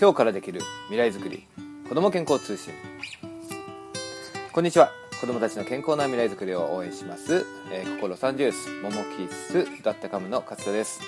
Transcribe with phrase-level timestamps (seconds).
[0.00, 1.46] 今日からできる未来づくり
[1.86, 2.72] 子ども健康通信。
[4.50, 4.90] こんにちは。
[5.20, 11.02] 子どもたちの健康な未来づくりを応援します、えー、心サンジュースモモキッス歌ったカムの勝田です。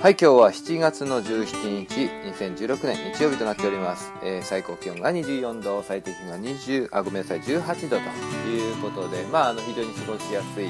[0.00, 2.10] はい今日は7月の17日
[2.44, 8.02] 2016年日曜日となっております、えー、最高気温が24度最低気温が20あごめんなさい18度と
[8.50, 10.68] いうことでまああの非常に過ごしやすい、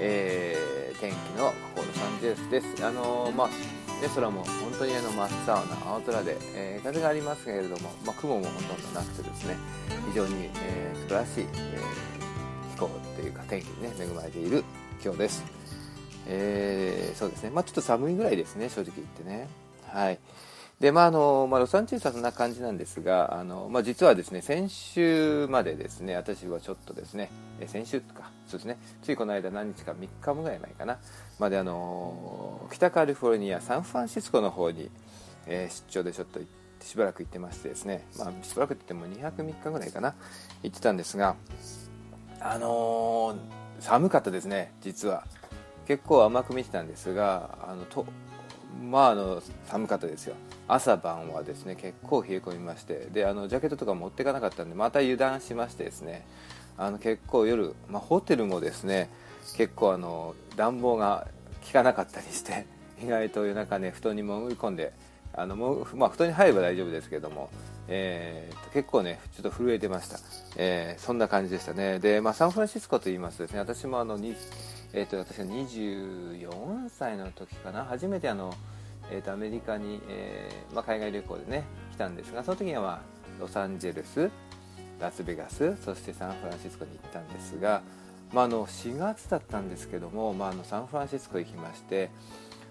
[0.00, 2.84] えー、天気の心サンジュースです。
[2.84, 9.56] あのー、まあで空も本当にあの真っ青な青空で、えー、風がありますけれども、まあ、雲もほとんどなくてですね
[10.10, 14.64] 非常に、えー、素晴らしい、えー、気候というか天気に、ね、恵まれている
[15.02, 15.44] 今日です、
[16.28, 19.48] えー、そうですね、まあ、ちょっと寒いぐらいですね正直言ってね。
[19.88, 20.18] はい。
[20.80, 27.32] でまああのまあ、ロサンゼルスはそんな感じなんですがあの、まあ、実はですね先週までですね私はちょっとですね
[27.66, 30.98] 先週とかそうですねついこの間何日か3日ぐらい前かな
[31.40, 34.88] まであの北カリフォルニアサンフランシスコの方に、
[35.46, 36.38] えー、出張でちょっと
[36.80, 40.14] しばらく行ってましてですね、まあ、しばらくって言っても2泊3日ぐらいかな
[40.62, 41.34] 行ってたんですが
[42.40, 43.36] あのー、
[43.80, 45.24] 寒かったですね実は。
[45.88, 48.04] 結構甘く見てたんですがあのと
[48.82, 50.34] まああの寒かったですよ。
[50.68, 56.26] 朝晩はですね結構冷え込みましてであのジャケットとか持っていかなかったんでまた油断しましてですね
[56.76, 59.08] あの結構夜、まあ、ホテルもですね
[59.56, 61.26] 結構あの暖房が
[61.66, 62.66] 効かなかったりして
[63.02, 64.92] 意外と夜中ね布団に潜り込んで
[65.34, 67.50] あのもまあ、布団に入れば大丈夫ですけども、
[67.86, 70.18] えー、結構ねちょっと震えてました、
[70.56, 72.00] えー、そんな感じでしたね。
[72.00, 74.16] で、まあ、サンフランシスコといいますとですね私もあの、
[74.92, 77.84] えーと、私が24歳の時かな。
[77.84, 78.54] 初めてあの、
[79.10, 83.00] えーと、アメリカに、えーまあ、海外旅行でね来たんですがその時には、まあ、
[83.40, 84.30] ロサンゼルス
[85.00, 87.82] ラスベガスそしてサンフランシスコに行ったんですが、
[88.32, 92.10] まあ、あの4月だったんですけども、まあ、あのサンフランシスコ行きまして、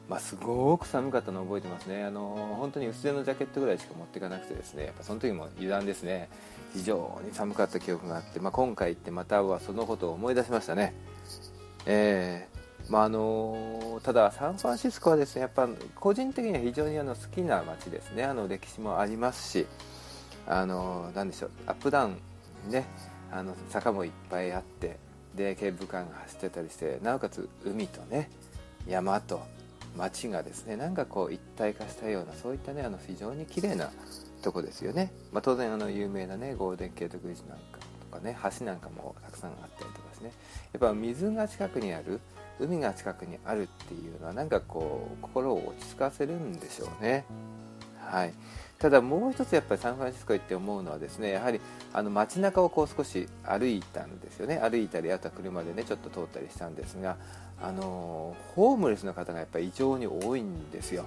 [0.10, 2.04] まあ、すごく寒かったのを覚えてますね。
[2.04, 6.30] あの本当に薄手のジャケットぐらいしか持っていかなくてですねやっぱその時も油断ですね。
[6.74, 10.94] 非常に寒かった記憶があって、まあ、今回行ってまたはそのことを思い出しましたね。
[11.90, 18.26] えー、まああのただサンフランシスコはですねやっぱ個人的には非常にあの好きな街ですね。
[18.26, 19.66] あの歴史もありますし
[20.46, 22.86] あの何でしょうアップダウンね。
[23.32, 24.98] あの坂もいっぱいあって
[25.36, 28.30] でケーブルカーが走ってたりしてなおかつ海とね
[28.88, 29.42] 山と
[29.98, 33.92] 街がですねなんかこう一体化したようなそういったねあの非常に綺麗な
[34.42, 37.80] とこですよね、まあ、当然あの有名なねゴールデンケートブリッジなんか
[38.12, 40.07] とかね橋なんかもたくさんあったりとか。
[40.18, 40.32] ですね。
[40.74, 42.20] やっぱ水が近くにある
[42.60, 47.26] 海が近くにあるっていうのはなんかこう心を落ち着かせるんでしょうね。
[48.00, 48.34] はい。
[48.80, 51.60] ただもう一つやっぱりサンフランシスコ行って思うのはですねやはり
[51.94, 54.58] あの街中をこう少し歩いたんですよね。
[54.58, 57.18] 歩いたりあとは車でねちょっと通ったりしたんですが
[57.62, 61.06] あのホームレスの方がやっぱり異常に多いんですよ。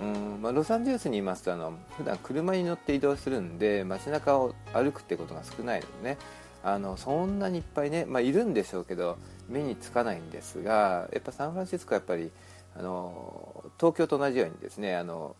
[0.00, 6.18] うんまあ、ロサンゼルスにいますとあの普段車に乗って移動するんで街中を歩くってことが少ないのでね
[6.62, 9.16] あのそんなにいっぱいね、まあ、いるんでしょうけど
[9.48, 12.30] 目につかないんですがやっぱサンフランシスコはやっぱり
[12.76, 15.36] あの東京と同じようにですねあの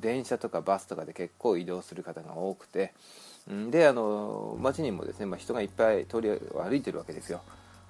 [0.00, 2.94] 電車とかバスとかで結構移動する方が多くて
[3.70, 7.42] であの街にもですね、まあ、人がいっぱい通りを歩いてるわけですよ。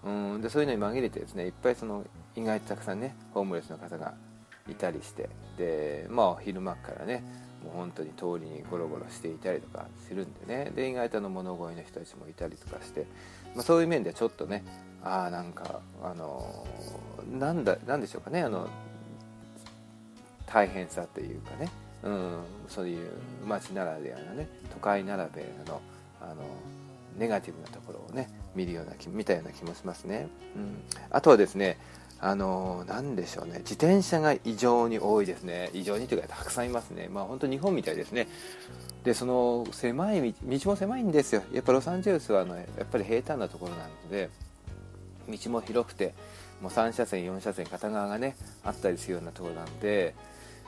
[0.04, 2.04] うんでそういうのに紛れてですねいっぱいその
[2.36, 4.12] 意外とたくさんねホームレスの方が
[4.68, 7.24] いたりしてでまあ昼間からね
[7.64, 10.70] もう本当に通りにゴロゴロしていたりとかするんでね。
[10.74, 13.06] で意外との物乞いの人たちもいたりとかして、
[13.54, 14.64] まあ、そういう面ではちょっとね
[15.02, 16.66] ああなんかあの
[17.38, 18.68] なんだなんでしょうかねあの
[20.46, 21.70] 大変さというかね、
[22.02, 22.38] うん、
[22.68, 23.10] そういう
[23.46, 25.80] 街ならではのね都会ならではの
[26.20, 26.42] あの
[27.18, 31.78] ネガティブなところをね見るような見たような気もしますね、うん、あとはですね
[32.20, 33.58] あの何でしょうね。
[33.58, 35.70] 自転車が異常に多いですね。
[35.72, 37.08] 異常にというかたくさんいますね。
[37.12, 38.28] まあ本当日本みたいですね。
[39.04, 41.42] でその狭い道も狭いんですよ。
[41.52, 44.30] やっぱロサンゼルスはあのやっぱり平坦なところなので
[45.28, 46.14] 道も広くて
[46.60, 50.14] もう3車線4車線片側がねあったりするようなところなんで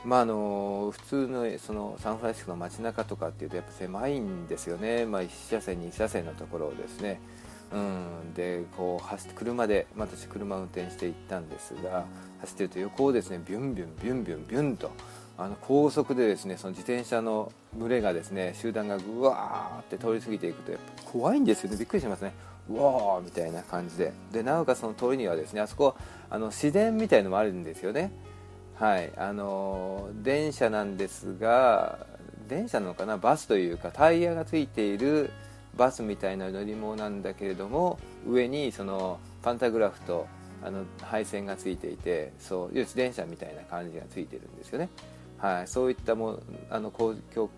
[0.07, 7.21] まあ、あの普通のそのサンフランシスコの街中とかっていうとやっぱ狭いんですよね、まあ、1車線2車線のところをですね、
[7.73, 12.05] うん、でこう走って車で、まあ、私車運転して行ったんですが
[12.41, 14.93] 走ってると横をですねビュンビュンビュンビュンビュンと
[15.37, 21.77] あの高速でですねその自転車の群れがですね集団がぐわーって通り過ぎていくとやっぱ怖いんですよね。
[21.77, 22.33] びっくりしますね。
[22.71, 24.13] うわーみたいな感じで。
[24.33, 25.97] でなおかつその通りにはですねあそこ
[26.31, 28.13] あの自然みたいのもあるんですよね。
[28.77, 29.13] はい。
[29.17, 32.07] あの電車なんですが
[32.49, 33.19] 電車なのかな？
[33.19, 35.31] バスというかタイヤがついている
[35.77, 40.27] バスみたいな乗り物なんだけれども上にそのパンタグラフと
[40.63, 44.89] あの配線がついていてそう自転車みたいな感じがついてるんですよね。
[45.39, 46.41] はい、そういったも
[46.71, 47.51] あの公共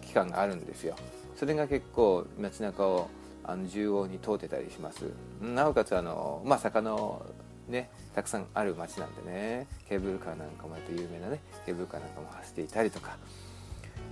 [0.00, 0.94] 機関があるんですよ。
[1.36, 3.08] それが結構街中を
[3.42, 5.04] あの縦横に通ってたりします。
[5.42, 7.26] なおかつあの、まあ、坂の
[7.68, 9.66] ねたくさんある街なんでね。
[9.88, 13.18] ケーブルカーなんかもやっぱ有名なねケーブルカーなんかも走っていたりとか。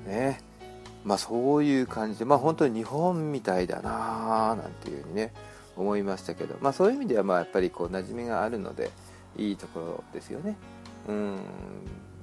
[0.04, 0.40] ね。
[1.04, 5.32] まあそういう感じでまあ本当に日本みたいだななんていうふうにね
[5.76, 8.90] 思いましたけどまあそういう意味ではまあやっぱりこう馴染みがあるので
[9.36, 10.56] いいところですよね。
[11.08, 11.40] うん。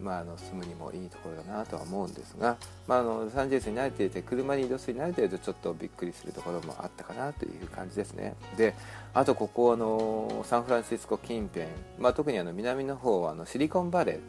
[0.01, 8.35] まあ、あの住むにもいいところだなとは思うんですが、まあ、あのサンジェイスに慣れていて車に移動するに慣れているとちょっとびっくりするところもあったかなという感じですね。
[8.57, 8.75] で
[9.13, 11.67] あとここあのサンフランシスコ近辺、
[11.99, 14.19] まあ、特にあの南の方はあのシリコンバレー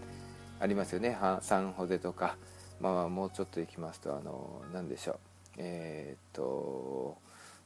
[0.58, 1.17] ありますよね。
[1.41, 2.37] サンホゼとか、
[2.80, 5.18] まあ、もうちょっと行きますとあの何でしょう。
[5.58, 7.16] えー、っと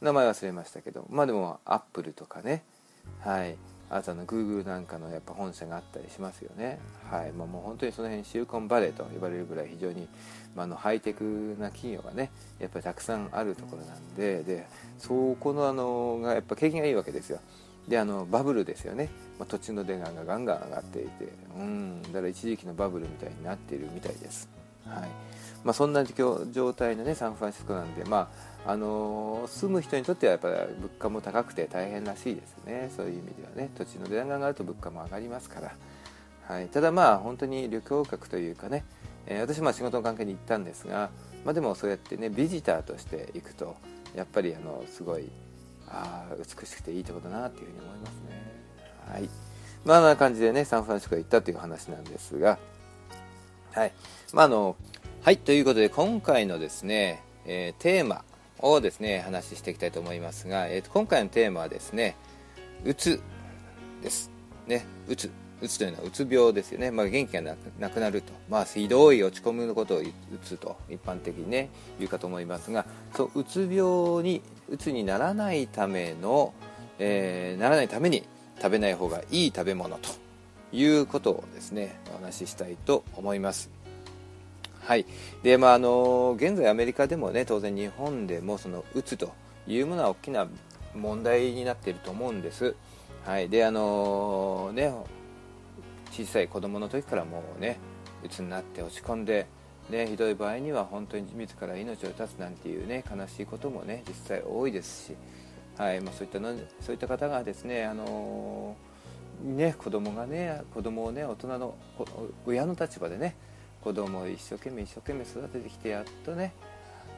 [0.01, 2.65] 名前忘れましたけどまあでもアップルとかね。
[3.21, 3.57] はい。
[3.91, 6.79] あとあの Google なんかのやっぱ本社があったりしますよね、
[7.11, 7.33] はい。
[7.33, 10.09] まあ、もう本当にその辺シリコンバレーと呼ばれるぐらい非常に、
[10.57, 14.67] まあ、のハイテクな企業がねやっぱりたくさんあるところなんでで
[14.99, 17.41] そこのあのがやっぱ景気がいいわけですよ。
[17.87, 22.03] であのバブルですよね、まあ、土地の値段がガンガン上がっていてうん。
[22.05, 24.49] だから一時期のバブルみたいになっているみたいです、
[24.87, 25.09] はい。
[25.65, 28.31] まあ、そんな状態のねサンフランシスコなんでま
[28.67, 32.91] ああの住む人にとってはやっぱり物価も高くて大変らしいですね。
[32.97, 33.71] そういう意味ではね。
[33.77, 35.73] 土地の値段が上がると物価も上がりますから、
[36.49, 38.85] はい、ただまあ本当に旅行客というかね、
[39.27, 41.11] えー、私も仕事の関係に行ったんですが、
[41.45, 43.77] まあ、でもそうやってねビジターとして行くと
[44.15, 45.31] やっぱりあのすごい
[45.89, 48.45] あ美しくていいところだなっていうふうに思いますね。
[49.13, 49.29] はい。
[49.85, 52.59] まあ、な感じでねサンフランシスコ行ったという話なんですが
[53.75, 53.93] はい。
[54.35, 54.75] まああの
[55.23, 58.25] はいということで今回のですね、えー、テーマ
[58.59, 62.17] をですね話していきたいと思いますが、えー、と今回のテーマはですね
[62.85, 63.23] うつ
[64.03, 64.33] です。
[64.67, 65.31] ねうつ
[65.63, 70.05] うつというのはうつ病ですよね、まあ、元気がなくなると、まあ、ひどい落ち込むことをう
[70.43, 72.85] つと一般的にね言うかと思いますが
[73.15, 76.53] そううつ病にうつにならないための、
[76.99, 78.25] えー、ならないために
[78.57, 80.11] 食べない方がいい食べ物と
[80.73, 83.84] いうことをですねお話ししたいと思います。
[84.85, 85.07] はい。
[85.43, 89.33] でまあ、あの現在アメリカでもね当然日本でもそのうつと
[89.67, 90.47] いうものは大きな
[90.95, 92.75] 問題になっていると思うんです、
[93.25, 93.49] はい。
[93.49, 94.93] であのね、
[96.11, 97.79] 小さい子供の時からもうね
[98.23, 99.47] うつになって落ち込んで、
[99.89, 105.17] ね、ひどい場合には本当に自ら命を絶つなんていうね悲しいこともね実際多いですし、
[105.79, 106.01] はい。
[106.03, 108.77] まあ、そういったのそういった方がですねあの
[109.43, 111.75] ね子供がね子供をね大人の
[112.45, 113.35] 親の立場でね
[113.85, 116.55] 子供を一生懸命一生懸命育ててきてやっとね、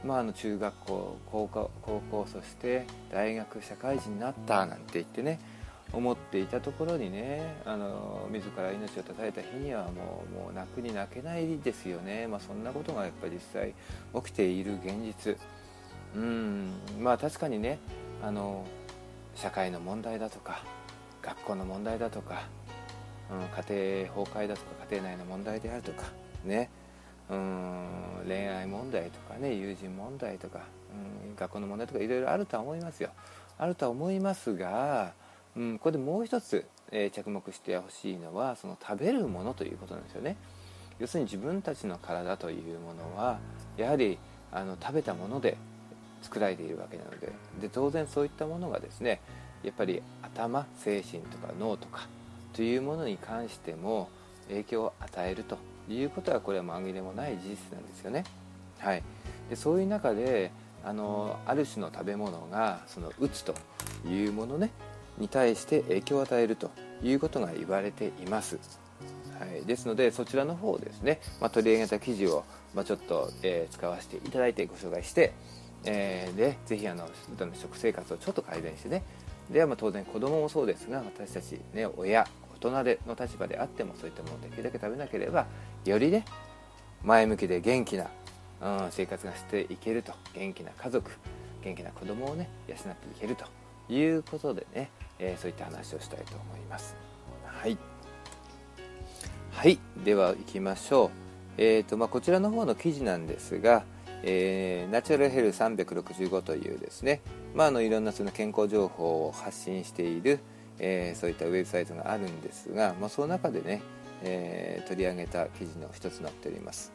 [0.05, 5.39] まあ、あの中学校高校高校そして大学社会人になったなんて言ってね
[5.93, 13.73] 思っていたところにねあの自ら命を絶たれた日にはもうもう泣くに泣けないですよね、まあ、そんなことがやっぱり実際
[14.15, 15.39] 起きている現実。
[16.17, 16.73] うん。
[16.99, 17.79] まあ確かにね
[18.25, 18.67] あの
[19.37, 20.65] 社会の問題だとか
[21.23, 22.43] 学校の問題だとか、
[23.31, 23.39] うん、
[23.71, 26.05] 家庭崩壊だとか家庭内の問題であるとか
[26.45, 26.71] ね。
[27.29, 30.61] うん恋愛問題とかね友人問題とか、
[31.27, 33.11] うん、学校の問題とかいろいろあるとは思いますよ。
[33.59, 35.13] あるとは思いますが、
[35.57, 40.37] うん、ここでもう一つ、えー、着目してほしいのはその食べるものということなんですよね。
[40.99, 43.39] 要するに自分たちの体というものは
[43.77, 44.19] やはり
[44.53, 45.57] あの食べたもので
[46.23, 49.21] 作られているわけなのでで当然そういったものがですね
[49.63, 52.09] やっぱり頭精神とか脳とか
[52.55, 54.09] というものに関しても
[54.49, 55.59] 影響を与えると。
[55.89, 58.25] いうことはこれは紛れもない事実なんですよね。
[58.79, 59.03] はい、
[59.49, 60.51] でそういう中で
[60.85, 63.55] あのある種の食べ物がそのうつと
[64.07, 64.71] いうものね
[65.19, 66.71] に対して影響を与えると
[67.03, 68.59] いうことが言われています。
[69.39, 75.35] はい、ですのでそちらの方をですね、まあ、取り上げた記事を、まあ、ちょっと、えー、使わせていただいてご紹介して、
[75.85, 77.07] えー、でぜひあの
[77.55, 79.03] 食生活をちょっと改善してね
[79.51, 82.27] ではまあ当然子供もそうですが私たち、ね、親
[82.61, 85.47] 大人での立場であってもそういったものをできるだけ食べなければ
[85.85, 86.25] よりね
[87.03, 88.07] 前向きで元気な、
[88.63, 91.11] うん、生活がしていけると元気な家族
[91.63, 93.45] 元気な子供をね養っていけると
[93.93, 96.97] いうことでね、えー、そういった話をしたいと思います
[97.45, 97.77] はい
[99.53, 101.27] はいでは行きましょう
[101.59, 103.85] えーとまあ、こちらの方の記事なんですが、
[104.23, 107.23] えー、ナチュラルヘル365というですね、
[107.55, 110.41] まあ、あのいろんなその健康情報を発信している、
[110.79, 113.83] えー、そういったウェブサイトがあるんですが、まあ、その中でね、
[114.23, 116.93] えー、取り上げた記事の一つになっております。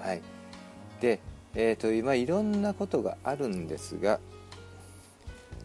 [0.00, 0.22] はい、
[1.00, 1.20] で、
[1.54, 4.18] えーとまあ、いろんなことがあるんですが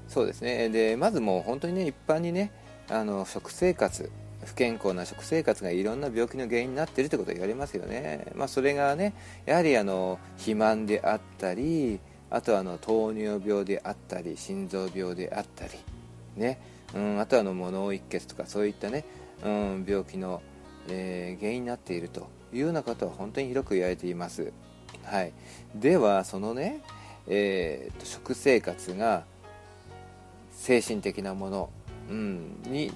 [0.07, 0.69] そうですね。
[0.69, 2.51] でまずもう本当にね一般にね
[2.89, 4.11] あの食生活
[4.45, 9.13] 不健康な食生活がいろんな病気の原因になっているということが言われますよね、まあ、それがね
[9.45, 15.73] やはりあの肥満であったりあとはあの糖尿病であったり心臓病であったり
[16.37, 16.59] ね、
[16.95, 19.05] うん、あとはの物脳一血とかそういったね、
[19.43, 20.41] うん、病気の、
[20.87, 24.51] えー、原因になっているというようなことは本当に広く言われています、
[25.03, 25.33] はい、
[25.75, 26.81] ではそのね、
[27.27, 29.25] えー、食生活が
[30.51, 31.69] 精神的なもの、
[32.09, 32.91] うん、に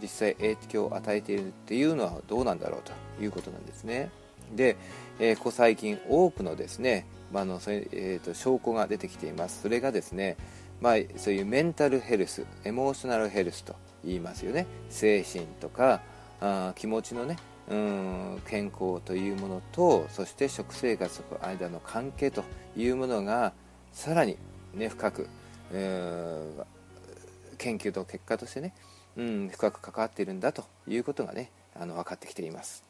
[0.00, 4.10] 実際影響を与えているっていうのはどうなんだろうということなんですね。
[4.54, 4.76] で、
[5.18, 9.62] えー、ここ最近多くのですね、まあのそれえーと、証拠が出てきています。
[9.62, 10.36] それがですね、
[10.80, 14.66] まあ、そういうメンタルヘルスエモーショナルヘルスと言いますよね。
[14.90, 16.02] 精神とか
[16.40, 17.36] あ気持ちのね
[17.68, 22.44] うん健康というものとそして食生活との間の関係と
[22.76, 23.52] いうものが
[23.92, 24.36] さらに、
[24.74, 25.28] ね、深く、
[25.72, 28.74] えー、研究と結果としてね、
[29.16, 32.84] うん、深く関わっているんだということがねあの分かってきています、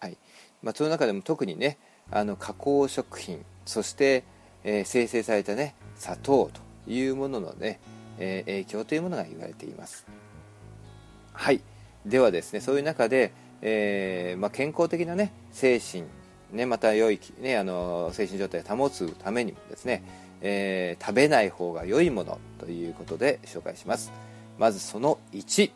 [0.00, 0.16] はい。
[0.62, 1.78] まあ、その中でも特にね
[2.10, 4.24] あの加工食品そして、
[4.62, 7.80] えー、生成されたね砂糖というもののね、
[8.18, 10.06] えー、影響というものが言われています。
[11.32, 11.60] はい。
[12.06, 16.04] ではですねそういう中でえー、まあ、健康的な、ね、精神、
[16.52, 20.02] ね、また良い、ね、あの精神状態を保つためにもですね、
[20.40, 24.12] えー、食べない方が良いものということで紹介します。
[24.58, 25.70] まずその1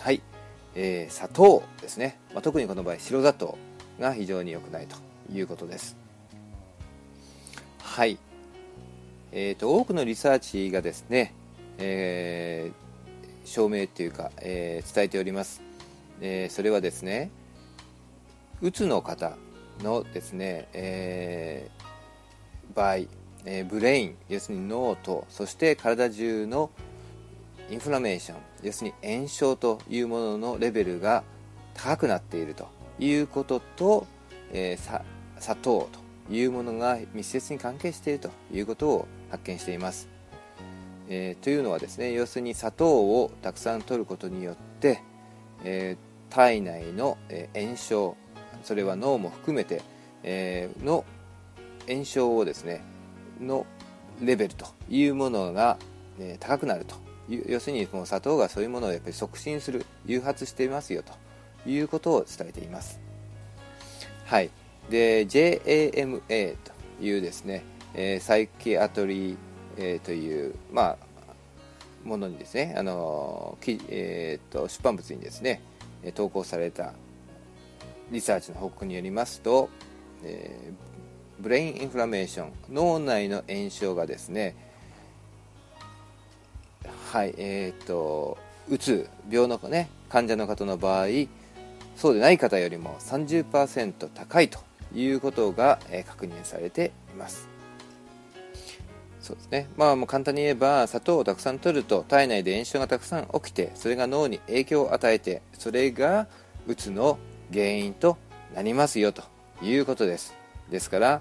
[0.00, 0.22] はい、
[0.74, 3.58] えー、砂糖ですね、まあ、特にこの場合白砂糖
[3.98, 4.96] が非常に良くないと
[5.32, 5.96] いうことです。
[7.82, 8.18] はい。
[9.32, 11.34] えーと、多くのリサーチがですね、
[11.78, 15.62] えー、証明というか、えー、伝えております。
[16.20, 17.30] えー、それはですね
[18.60, 19.36] うつの方
[19.82, 22.96] のですね、えー、場合、
[23.44, 26.70] えー、ブレイン要するに脳とそして体中の
[27.70, 31.22] インフラメーション要するに炎症というもののレベルが
[31.74, 32.68] 高くなっていると
[32.98, 34.06] いうことと、
[34.52, 35.02] えー、
[35.38, 35.88] 砂糖
[36.28, 40.08] というものが密接に関係しているということを発見しています、
[41.08, 45.02] えー、というのはですね要するに砂糖をたくさん摂ることによって、
[45.64, 47.18] えー体内の
[47.56, 48.16] 炎症
[48.62, 49.82] それは脳も含めて
[50.22, 51.04] えの
[51.88, 52.82] 炎症をですね
[53.40, 53.66] の
[54.22, 55.76] レベルというものが
[56.20, 56.94] え高くなると。
[57.46, 61.12] 要するにこの砂糖がそういうものをやっぱり促進する誘発していますよと。
[61.66, 63.00] いうことを伝えています。
[64.24, 64.50] はい。
[64.88, 66.72] で JAMA と
[67.04, 67.62] いうですね、
[67.94, 69.36] えー、 psychiatry、
[69.76, 70.96] えー、というまあ
[72.04, 75.62] ものにですねあのき、えーと出版物にですね
[76.14, 76.94] 投稿された
[78.10, 79.68] リサーチの報告によりますと、
[80.24, 84.56] えー、 brain inflammation 脳内の炎症がですね
[87.12, 91.06] はいえー、とうつ病の、ね、患者の方の場合
[91.96, 94.60] そうでない方よりも30%高いと
[94.94, 97.49] いうことが、えー、確認されています。
[99.20, 99.68] そうですね。
[99.76, 106.26] まあもう簡単に言えば砂糖をたくさん摂ると体内で炎症がたくさん起きてそれが脳に影響を与えてそれが
[106.66, 107.18] うつの
[107.52, 108.16] 原因と
[108.54, 109.22] なりますよと
[109.62, 110.34] いうことです。
[110.70, 111.20] ですから、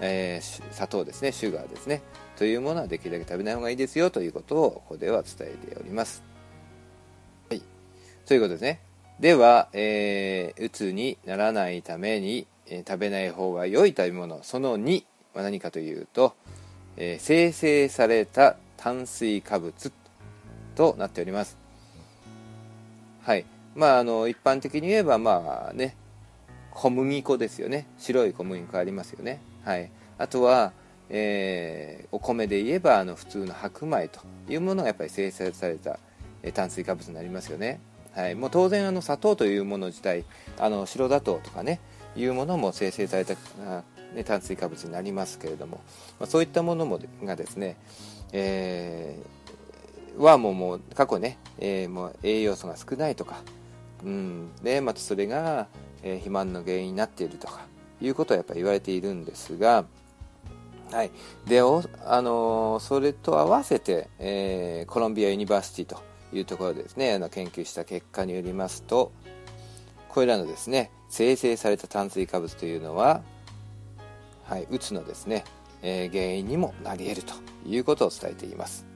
[0.00, 1.32] えー、砂糖ですね。
[1.32, 2.02] シュガーですね。
[2.38, 6.22] というものはできるだけ食べない方がいいですよということをここでは伝えております、
[7.50, 7.62] はい、
[8.26, 8.80] ということですね。
[9.18, 15.02] では、えー、うつにならないために、えー、食べない方が良い食べ物その2
[15.34, 16.36] は何かというと
[17.00, 19.92] えー、生成された炭水化物
[20.74, 21.56] となっております。
[23.22, 23.44] はい。
[23.76, 25.94] まああの一般的に言えばまあね
[26.72, 27.86] 小麦粉ですよね。
[27.98, 29.40] 白い小麦粉ありますよね。
[29.64, 29.90] はい。
[30.18, 30.72] あとは、
[31.08, 36.00] えー、お米で言えばあの普通の白米というものがやっぱり生成された、
[36.42, 37.78] えー、炭水化物になりますよね。
[38.12, 40.24] はい、もう当然あの砂糖というもの自体
[40.58, 41.78] あの白砂糖とかね
[42.16, 43.36] いうものも生成された
[44.14, 45.80] ね、炭水化物になりますけれども、
[46.18, 47.76] まあ、そういったものもがですね、
[48.32, 53.42] えー、はもうもう過去ね、えー、もう栄養素が少ないとか、
[54.04, 55.68] うん、でまたそれが、
[56.02, 57.66] えー、肥満の原因になっているとか
[58.00, 59.84] いうことはやっぱり言われているんですが、
[60.90, 61.10] はい、
[61.46, 69.12] であのそれと合わせて、えー、コロンビアユニバーシティというところでですねあの研究した結果によりますと
[70.08, 73.22] これらのですね生成された炭水化物というのは
[74.48, 75.44] はい、うつのですね、
[75.82, 77.34] えー、原因にもなり得ると
[77.66, 78.86] いうことを伝えています。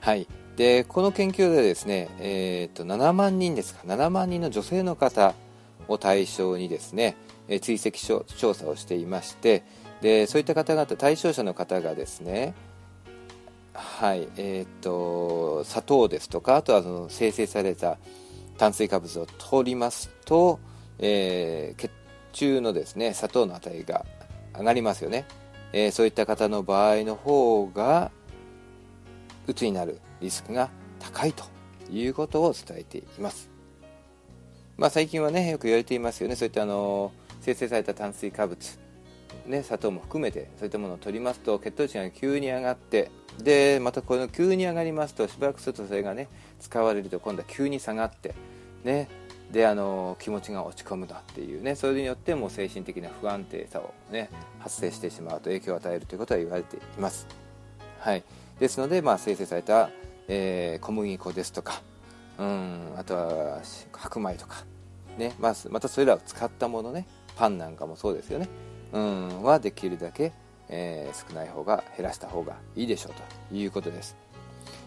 [0.00, 5.34] はい、でこの研究でですね、えーと、7万人ですか7万人の女性の方
[5.88, 7.16] を対象にですね、
[7.48, 7.98] えー、追跡
[8.36, 9.64] 調査をしていまして
[10.00, 12.54] でそういった方々対象者の方がですね
[13.74, 17.98] はいえー、っと砂糖ですとかあとはその生成された
[18.58, 20.60] 炭水化物を取りますと、
[20.98, 21.90] えー、血
[22.32, 24.04] 中のですね砂糖の値が
[24.56, 25.26] 上がりますよね、
[25.72, 28.10] えー、そういった方の場合の方が
[29.46, 31.44] うつになるリスクが高いと
[31.90, 33.50] いうことを伝えています、
[34.76, 36.36] まあ、最近はねよく言われていますよね。
[36.36, 38.78] そういったあの生成された炭水化物。
[39.46, 43.10] ね、砂糖も含めてそういったものを取りますと血糖値が急に上がって
[43.42, 46.28] でまたこの急に上がりますとしばらくするとそれがね
[46.60, 48.34] 使われると今度は急に下がって
[48.84, 49.08] ね
[49.52, 54.30] であの気持ちが落ち込むだっていうねそれによってもう精神的な不安定さをね
[54.60, 57.26] 発生してしまうと影響を与えるということは言われています。
[57.98, 58.22] はい、
[58.58, 59.90] ですので、まあ、生成された、
[60.26, 61.82] えー、小麦粉ですとか
[62.38, 63.60] うんあとは
[63.92, 64.64] 白米とか、
[65.18, 68.48] ねまあ、またそれらを使ったものねパンなんかもそうですよね。
[68.92, 70.32] うんはできるだけ、
[70.68, 73.12] えー、少ない方が減らした方がいいでしょう
[73.50, 74.16] ということです。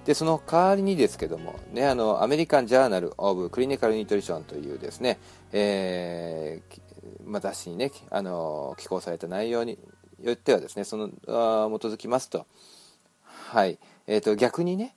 [0.06, 5.20] でその代わりにですけども、ね、あのアメリカン・ジャーナル・オブ・クリニカル・ニュートリションというですね、
[5.52, 6.82] えー
[7.26, 9.80] まあ、雑誌にねあの寄稿された内容に
[10.22, 12.46] よってはですねそのあ基づきますと,、
[13.24, 13.80] はい。
[14.08, 14.96] えーと、逆にね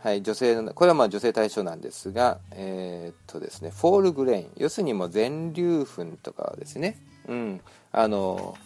[0.00, 6.96] はい、女性のこれはまあ女性対象なんですが、えー、とですね、 whole grain 要するにもう全粒粉とかですね、
[7.28, 7.60] うん、
[7.92, 8.56] あの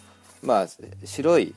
[0.42, 0.68] まあ
[1.04, 1.52] 白い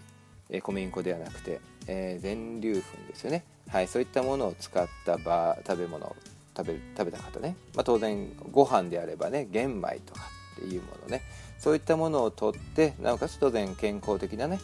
[0.64, 6.16] 小麦粉ではなくて、えー、全粒粉ですよね、はい、そういったものを使った場食べ物を
[6.56, 10.22] 食べ食べた方ね、まあ、当然ご飯であればね玄米とか
[10.58, 11.22] っていうものね。
[11.60, 14.60] そういったものをとってなおかつ当然健康的なね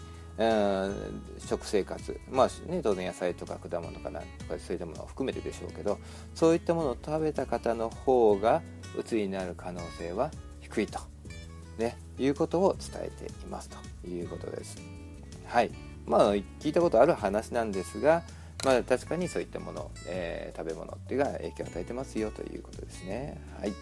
[1.40, 2.20] 食生活。
[2.32, 6.00] まあね当然野菜とか果物かなとかそういったものを含めてでしょうけど
[6.34, 8.62] そういったものを食べた方の方が
[8.98, 11.00] うつになる可能性は低いと。
[11.78, 14.78] ね、いうことを伝えていますということです。
[15.48, 15.72] はい。
[16.06, 18.24] まあ、聞いたことある話なんですが、
[18.66, 23.40] まあ、確かにそういったもの、えー、食べ物っていうが影響を与えてますよということですね。
[23.60, 23.74] はい。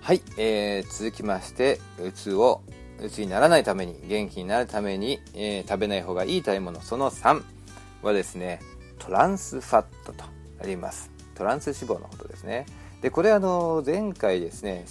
[0.00, 2.62] はい、えー、続きまして、うつを、
[3.00, 7.42] うつにならないために、元気になるために、えー、食べない方がいい食べ物、その3
[8.02, 8.60] はですね、
[8.98, 10.24] トランスファットと
[10.60, 11.10] あります。
[11.34, 12.66] トランス脂肪のことですね。
[13.02, 14.84] でこれあの前回ですね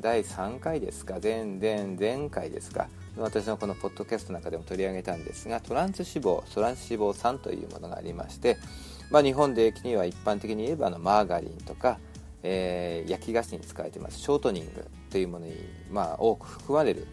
[0.00, 8.56] 第3回ですか前前前回ですか私のこのポッドキャストの中でも取り上げたんですがトランス脂肪トランス脂肪酸というものがありまして、
[9.10, 11.98] まあ、日本でには一般的に言えばあのマーガリンとか、
[12.42, 15.54] えー、焼き菓子に使われていますショートニングというものに、
[15.90, 17.06] まあ、多く含まれる、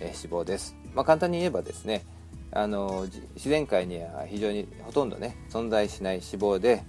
[0.00, 2.04] えー、脂肪です、まあ、簡単に言えばですね
[2.50, 6.84] あの自然界には非常にほとんどね存在しない脂肪で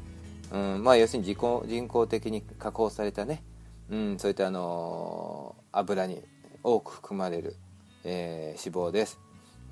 [0.54, 3.44] うんまあ、要するに自己人工的に加工されたね、
[3.90, 6.22] うん、そういったあの油に
[6.62, 7.58] 多く含まれる、
[8.04, 9.20] えー、脂肪です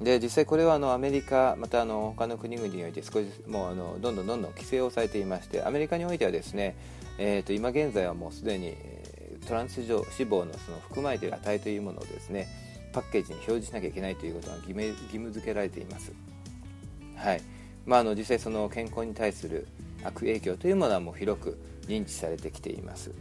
[0.01, 6.75] で実際これはあのアメリカまたあの他の国々において少しもうあのどんどんどんどん規制をされていましてアメリカにおいてはですね、
[7.19, 8.75] えー、と今現在はもうすでに
[9.47, 12.47] トランス脂肪のその含まれている値というものをですね
[12.93, 16.11] パッケージに表示しなきゃいけないということが義務義務付けられています。
[17.15, 17.41] はい
[17.85, 19.67] まあ、あの実際その健康に対する
[20.03, 23.11] 悪影響というものはもう広く認知されてきています。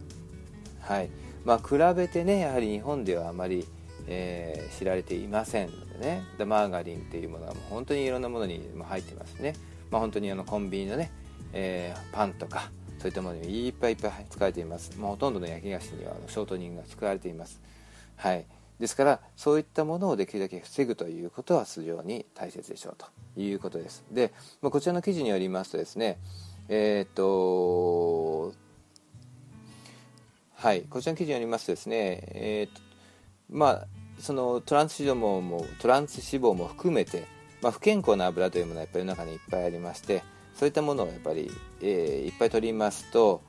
[0.80, 1.10] はい
[1.44, 3.66] まあ、比べてねやはり日本ではあまり、
[4.06, 6.22] えー、知られていませんのでね。
[6.38, 9.54] でマーガリンっていうものはもう本当にいろんなものに入ってますね、
[9.90, 11.10] まあ、本当にあのコンビニのね、
[11.52, 17.60] えー、パンとかそういったものにいっぱいいっぱい使われています、まあ、ほとんどの焼き菓子にはあのショートニングが使われています。
[18.16, 18.44] はい。
[18.78, 23.06] ですからそういったものをできるだけ防ぐということは非常に大切でしょうと
[23.40, 24.04] いうことです。
[24.10, 24.32] で、
[24.62, 26.18] まあ、こちらの記事によりますとですね
[26.68, 28.52] えっ、と
[30.54, 30.82] はい。
[30.82, 32.89] こちらの記事によりますとですねえっ、と
[33.50, 33.86] まあ
[34.18, 37.24] そのトランス脂肪もトランス脂肪も含めて、
[37.62, 40.22] まあ、不健康な油というものはやっぱり世の中にいっぱいありまして
[40.54, 43.42] そういったものをやっぱり、えー、いっぱい取りますと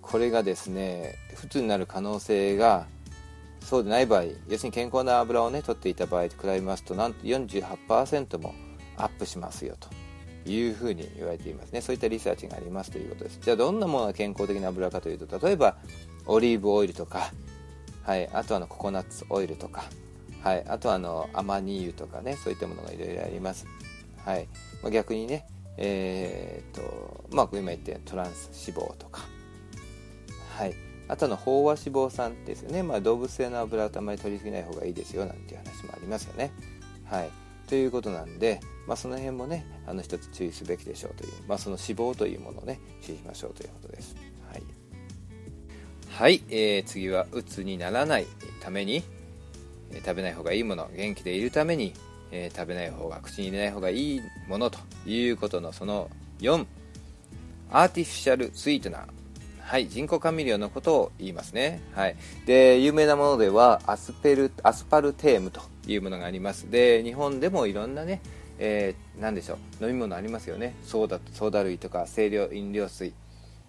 [0.00, 2.86] これがですね普通になる可能性が
[3.60, 8.54] そうでない場合要するに健康な油をね取っていた場合と比べますとなんと48%も
[8.96, 9.88] アップしますよと。
[10.44, 11.80] いうふうに言われていますね。
[11.80, 13.38] そういったリサーチがありますということです。
[13.40, 15.76] じゃあどんなものが健康的な油かというと例えば
[16.26, 17.30] オリーブオイルとか、
[18.02, 19.84] はい、あとはのココナッツオイルとか、
[20.42, 23.66] はい、あとあのアマニ油とかねそういったものがいろいろあります、
[24.24, 24.48] はい。
[24.82, 29.22] まあ、逆にねえー、っとまあ今言ってトランス脂肪とか。
[30.56, 30.74] はい。
[31.08, 36.50] あとの飽和脂肪酸ですよね、まあ、動物性の油はあまり取りすぎない方がいいですよなんていう話もありますよね。
[37.04, 37.30] はい。
[37.68, 44.14] ということなんで、まあ、その辺もねあの一つ注意すべきでしょうという、まあ、その脂肪というものをね注意しましょうということです。
[46.12, 48.26] はい、えー、次はうつにならない
[48.60, 49.02] ために、
[49.90, 51.94] えー、食べない方がいいもの元気でいるために、
[52.30, 56.66] えー、食べない方が口に入れない方がいいものということのその4
[57.70, 59.06] アーティフィシャルスイートナー
[59.60, 61.80] はい人工甘味料のことを言いますね。
[61.94, 62.16] はい。
[62.44, 66.70] で有名なものではアスペルアスパルテームというものがあります。
[66.70, 68.20] で日本でもいろんなね
[68.58, 70.74] えー、何でしょう飲み物ありますよね。
[70.84, 73.14] ソーダソーダ類とか清涼飲料水。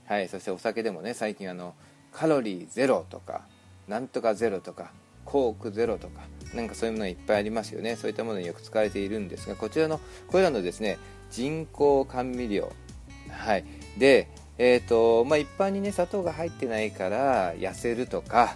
[0.05, 1.73] はいそしてお酒でもね最近あの
[2.13, 3.41] カロリーゼロとか
[3.87, 4.91] なんとかゼロとか
[5.25, 6.21] コークゼロとか
[6.53, 7.95] なんかそういうものいっぱいありますよね。
[7.95, 10.97] そういったものによく使われているんですがこちらのこれらのですね
[11.31, 12.71] 人工甘味料。
[13.29, 13.65] はい。
[13.97, 14.27] で
[14.59, 18.55] えーとまあ、一般にね砂糖が入ってないから痩せるとか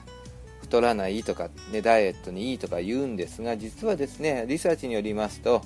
[0.62, 5.64] 太らないとか、ね、ダイエットにいいとか言うんですが実はですねリサーチによりますと、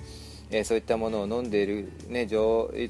[0.50, 2.88] えー、そういったものを飲んでいる、ね、常常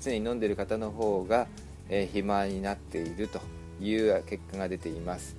[0.00, 1.46] 常に飲んでいる方の方が、
[1.88, 3.40] えー、肥満になっていると。
[3.82, 5.36] いう結果が出ています、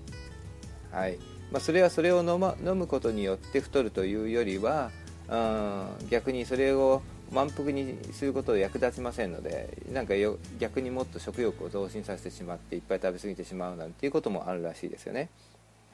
[0.91, 1.17] はい。
[1.51, 4.91] まあ、それはそれを飲,、ま、飲むことによって太るというよりは
[5.29, 7.01] うん逆にそれを
[7.31, 15.29] 満腹にすることは役立ちませんのでなんかよ逆にもっと食欲を増進させてしまっていっぱい食べ過ぎてしまうなんていうこともあるらしいですよね。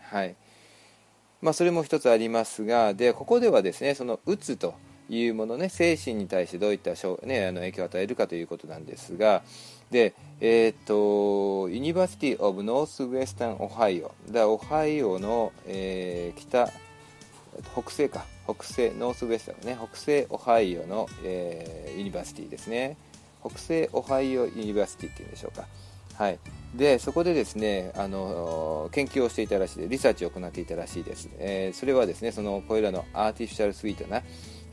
[0.02, 0.36] はい。
[1.42, 4.74] まあ、それも一つありますがでここではですねそのうつと
[5.10, 6.92] いうものね精神に対してどういった、
[7.26, 9.44] ね、あの影響を与えるかということなんですが
[9.92, 16.72] で、えーと、 University of Northwestern Ohio だオハイオの、えー、北
[17.74, 18.26] 北西か。
[18.46, 19.78] 北西 Northwestern ね。
[19.78, 22.98] 北西オハイオの、えー、 University ですね。
[23.42, 25.68] 北西オハイオ University っていうんでしょうか。
[26.16, 26.40] はい。
[26.76, 29.80] でそこでですねあの研究をしていたらしい。
[29.80, 34.22] でリサーチを行っていたらしいです、えー、それはですねそのこれらの artificial sweet な、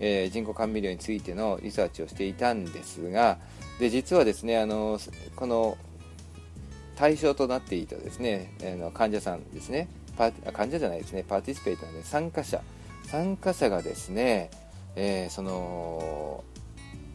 [0.00, 3.38] えー、人工甘味料についてのリサーチをしていたんですが
[3.78, 4.98] で実はですねあの
[5.34, 5.76] この
[6.96, 12.60] 対象となっていたですね、えー、の患者さんですねパ患者じゃないですねパーティスペイトの、ね、参加者
[13.04, 14.50] 参加者がですね、
[14.96, 16.42] えー、その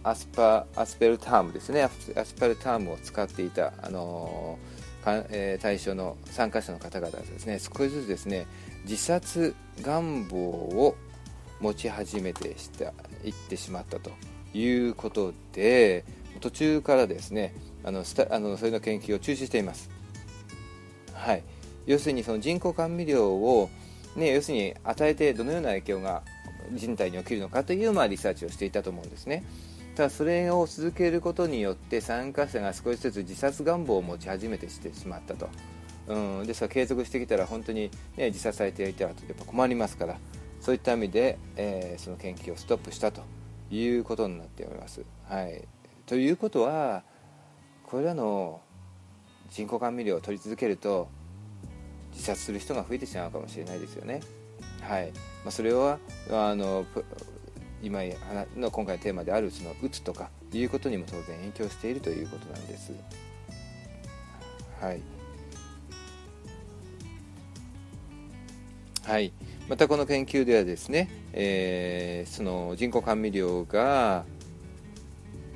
[0.04, 8.46] アスパアスペルタームですねアスパルタームを使っていた、あのーえー、対象の参加者の方々ですね少しずつですね
[8.84, 10.96] 自殺願望を
[11.62, 12.86] 持ち始めてした
[13.24, 14.12] いってしまったと
[14.54, 16.04] いうことで
[16.40, 19.90] 途中からですねあのスタあのそれの研究を中止しています。
[21.14, 21.44] はい、
[21.86, 23.70] 要するにその人工甘味料を
[24.16, 26.24] ね、要するに与えてどのような影響が
[26.74, 29.44] 人体に起きるのかという、まあ、リサーチをしていたと思うんですね。
[29.96, 35.50] ただそれを続けることによって参加者が少しずつ自殺願望を持ち始めてしてしまったと、
[36.08, 40.18] うん、ですから継続してきたら本当に、ね、自殺されていたらやっぱ困りますから。
[40.62, 43.24] そういった意味で、えー、その研究をストップしたと
[43.72, 45.04] いうことになっております。
[45.28, 45.68] はい、
[46.06, 47.04] ということは
[47.84, 48.62] これらの
[49.50, 51.10] 人工甘味料を取り続けると
[52.12, 54.22] 自殺する人が増えてしまうかもしれないですよね。
[54.82, 55.12] はい
[55.44, 56.86] まあ、それはあの
[57.82, 58.02] 今
[58.56, 62.94] の今回のテーマであるそのうつとかいうことにも当然影響しているということなんです。
[64.80, 65.02] はい、
[69.04, 69.34] はい、
[69.72, 74.26] またこの研究ではですね、えー、その人工甘味料が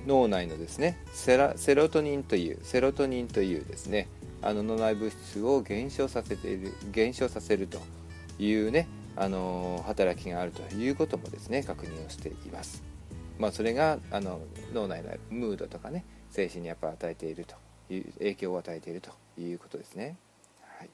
[0.07, 1.35] 脳内のですねセ
[1.75, 4.07] ロトニンというセロトニンというですね
[4.41, 7.77] あの脳内物質を減少させている減少させると
[8.39, 12.85] いうねあの働きがあるということもですね確認をしています。
[13.37, 14.39] まあ、それがあの
[14.73, 17.55] 脳内のムードとかね精神にやっぱ与えていると
[17.93, 20.15] いう影響を与えているということですね。
[20.79, 20.89] はい、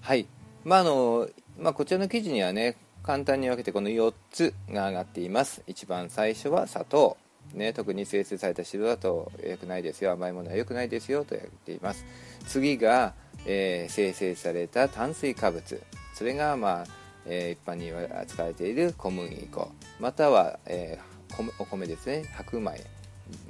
[0.00, 0.28] はい
[0.64, 1.28] まああの
[1.58, 5.62] まあ、こちらの記事にはね簡単に分けてこの4つが上がっています。
[5.66, 7.16] 一番最初は砂糖。
[7.54, 10.12] ね、特に精製された白だと良くないですよ。
[10.12, 12.06] 甘いものは良くないですよと言っています。
[12.46, 15.82] 次が、えー、生成された炭水化物。
[16.14, 16.86] それが、まあ
[17.26, 19.70] えー、一般に扱われている小麦粉。
[20.00, 22.24] または、えー、お米ですね。
[22.36, 22.80] 白米。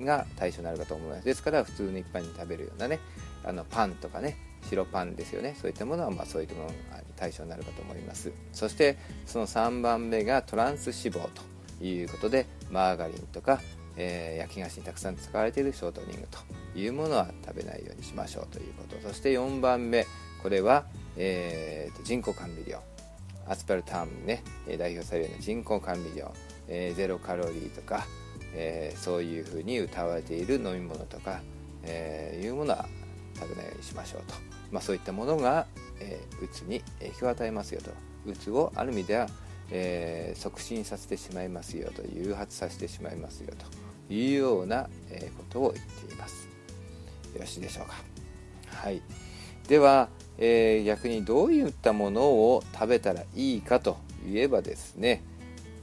[0.00, 1.24] が対象になるかと思います。
[1.24, 3.00] ですから普通に一般に食べるようなね
[3.44, 4.36] あのパンとかね
[4.68, 5.56] 白パンですよね。
[5.60, 6.74] そういったものはまあそういったものが
[7.16, 8.32] 対象になるかと思います。
[8.52, 11.28] そしてその3番目がトランス脂肪
[11.78, 13.60] ということでマーガリンとか
[13.96, 18.96] えー、焼き菓子にたくさん使われているショートニングというものは食べないようにしましょうということ。
[19.06, 20.06] そして4番目
[20.42, 22.80] これは、えー、と人工甘味料。
[23.48, 24.42] アスパルタームね
[24.78, 26.32] 代表されるような人工甘味料、
[26.68, 28.06] えー、ゼロカロリーとか、
[28.54, 31.40] えー、そういうふうに歌われている飲み物とか、
[31.84, 32.86] えー、いうものは
[33.36, 34.34] 食べないようにしましょうと、
[34.70, 35.66] まあ、そういったものが、
[36.00, 37.90] えー、うつに影響を与えますよと。
[38.24, 39.28] うつをある意味では
[39.74, 43.64] えー、促進させてしまいますよと誘発させてしまいますよと。
[44.12, 46.46] いうような、えことを言っています。
[47.34, 47.94] よろしいでしょうか。
[48.66, 49.00] はい。
[49.66, 53.96] では、え、逆にどういったものを食べたらいいかと
[54.28, 55.22] いえばですね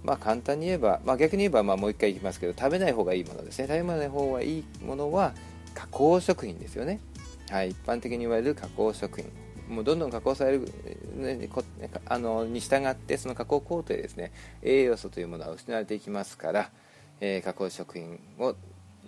[0.03, 3.67] まあ、簡単に言えば、まあ、逆に言えばまあもう一回言いますけど食べない方がいいものですね。
[3.67, 5.33] 食べない方がいいものは
[5.73, 6.99] 加工食品ですよね、
[7.49, 9.31] はい、一般的に言われる加工食品。
[9.73, 10.71] もうどんどん加工される、
[11.15, 11.47] ね、
[12.07, 14.31] あのに従ってその加工工程ですね。
[14.63, 16.71] 栄養素というものは失われていきますから、
[17.21, 18.55] えー、加工食品を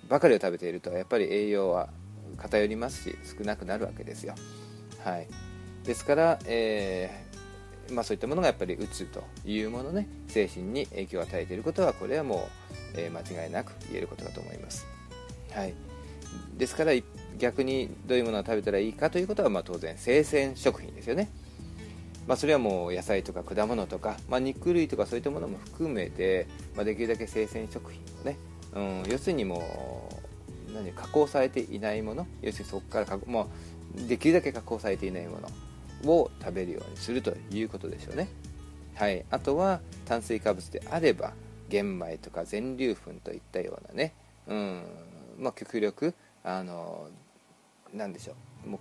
[0.08, 1.90] ばかりを食べているとやっぱり栄養は
[2.38, 4.36] 偏りますし少なくなるわけですよ、
[5.04, 5.28] はい、
[5.84, 7.31] ですから、えー、
[7.92, 12.50] まあ、そういったものがやっぱりうつというものね精神に影響を与えていることはこれはも
[12.96, 14.86] う、えー、間違いなく言えることだと思います、
[15.52, 15.74] はい、
[16.58, 16.94] ですから
[17.38, 21.30] 逆にどういうものを食べたらいいかということは、まあ、当然生鮮食品ですよね、
[22.28, 28.38] まあ、それはもう野菜とか果物とか、まあ、肉類とかそういったものも含めて、まできるだけ生鮮食品をね、
[28.74, 30.10] うん、要するにも
[30.70, 33.50] う何加工されていないもの要するにそこからも
[33.98, 35.50] うできるだけ加工されていないもの。
[36.06, 38.28] を食べるようにするということでしょうね、
[38.96, 41.34] はい、あとは炭水化物であれば
[41.70, 44.14] 玄米とか全粒粉といったようなね、
[44.48, 44.84] うん。
[45.40, 47.08] まあ、極力あの
[47.94, 48.34] 何でしょ
[48.66, 48.70] う。
[48.70, 48.80] もう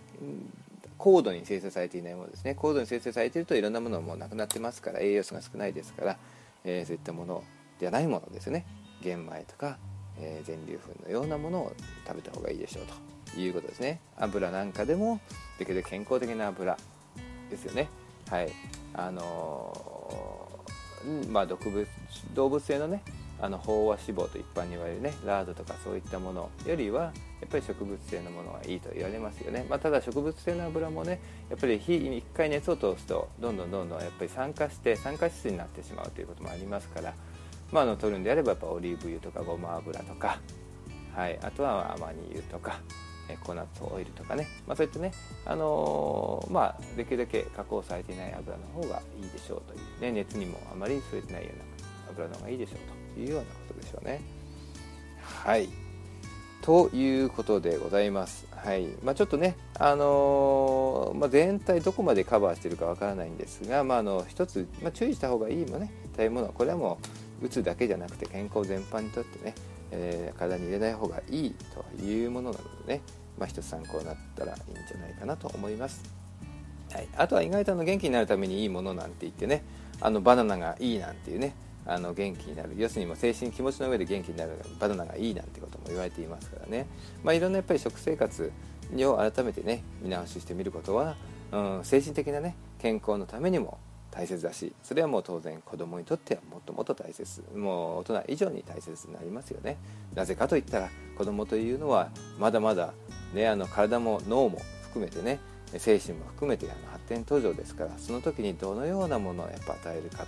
[0.99, 2.55] 高度に生成されていないものですね。
[2.55, 6.19] 高度に生成されているといろんなものもなくなってますから栄養素が少ないですから、
[6.65, 7.43] えー、そういったもの
[7.79, 8.67] ではないものですね。
[9.03, 9.79] 玄米とか、
[10.19, 11.73] えー、全粒粉のようなものを
[12.07, 12.85] 食べた方がいいでしょう
[13.33, 14.01] ということですね。
[14.17, 15.21] 油なんかでも
[15.59, 16.77] できる健康的な油
[17.51, 17.89] ですよね。
[18.29, 18.53] はい。
[18.95, 21.87] あのー、まあ毒物
[22.35, 23.03] 動物性のね
[23.43, 37.15] あの飽和脂肪と一般に言われるねラードとかそういったものよりはやっぱり植物性のものがいいと言われますよね、まあ、ただ植物性の油もねやっぱり火1回熱を通すとどんどんどんどんやっぱり酸化して酸化質になってしまうということもありますから、
[37.73, 40.39] まあ、あの取るんであればやっぱオリーブ油とかごま油とか、
[41.15, 42.81] はい、あとはアマニ油とか
[43.45, 45.13] コナッツオイルとかね、まあ、そういったね、
[45.45, 51.65] あのー、まあ、できるだけ加工されていない油の方がいいでしょうという、ね、熱にもあまり触れてないような
[52.11, 54.21] 油の方がいいでしょうというようなことでしょうね。
[55.23, 55.69] はい。
[56.63, 58.47] ということでございます。
[58.55, 58.89] はい。
[59.03, 66.49] まあ、ちょっとね、あのー、まあ、全体どこまでカバーしてるかわからないんですが、まあ、あの一つ、ま、注意した方がいいもね食べ物。
[66.49, 66.99] これはも
[67.43, 69.55] ううつだけじゃなくて健康全般にとってね、
[69.91, 71.55] えー、体に入れない方がいい
[71.99, 73.01] というものなのでね、
[73.41, 76.05] まあ、一つ参考になったらいいんじゃないかなと思います。
[76.93, 79.63] はい、あとは意外とあの元気になるためにいいものなんて言ってね
[80.01, 81.55] あのバナナがいいなんていうね
[81.87, 82.75] あの元気になる。
[82.77, 86.87] 要するにも精神気持ちの上で元気になるバナナがいいなんてことも言われていますからね、
[87.25, 88.53] まあ、いろんなやっぱり食生活
[88.95, 91.17] を改めてね見直ししてみることは、
[91.53, 93.79] うん、精神的なね健康のためにも
[94.11, 99.77] 大切だしそれはもう当然子供にとってはもっともっと大切もう大人以上に大切になりますよね。
[100.15, 102.93] なぜかといったら子供というのはまだまだ、
[103.35, 105.39] ね、あの体も脳も含めてね
[105.77, 110.27] 精神も含めてあの発展途上ですからその時にどのようなものをやっぱ与えるか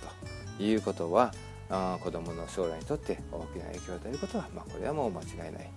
[0.57, 1.33] ということは
[1.69, 5.69] あ子どもの将来にとって大きな影響を与えることは、まあ、これはもう間違いない、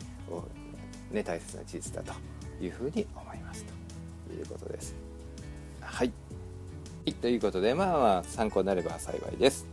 [1.10, 3.64] ね、大切な事実だというふうに思います
[4.28, 4.94] ということです。
[5.80, 6.12] はい、
[7.20, 9.66] ということで、まあ、まあ参考になれば幸いです。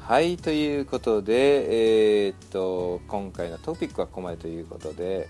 [0.00, 5.28] はいということで、えー、っと今回のトピックはここまでということで、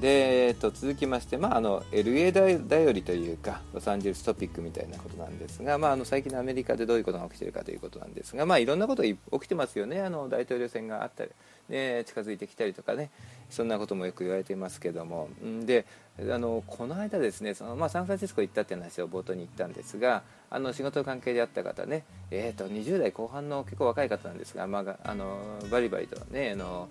[0.00, 10.00] で、えっと、続きまして、まあ、あの LA だよりというかロサンゼルストピックみたいなことなんですが、まあ、あの最近のアメリカでどういうことが起きているかということなんですが、まあ、いろんなこと起きてますよね。
[10.00, 11.30] あの大統領選があったり、
[11.68, 13.10] ね、近づいてきたりとかね
[13.50, 15.28] そんなこともよく言われていますけども。
[15.64, 15.86] で
[16.18, 25.38] あのこの間ですねその、まあ、サンフランシスコ行ったっていう話を冒頭に言ったんですがあの仕事関係であった方ね、えーと、20代後半の結構若い方なんですが、まあ、あの
[25.70, 26.88] バリバリとねあの